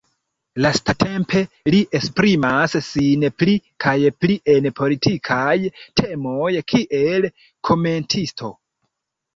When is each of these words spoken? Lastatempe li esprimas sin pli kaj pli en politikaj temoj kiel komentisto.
Lastatempe 0.65 1.41
li 1.75 1.81
esprimas 1.99 2.75
sin 2.87 3.27
pli 3.43 3.55
kaj 3.85 3.95
pli 4.23 4.39
en 4.57 4.71
politikaj 4.81 5.55
temoj 6.03 6.53
kiel 6.75 7.33
komentisto. 7.73 8.57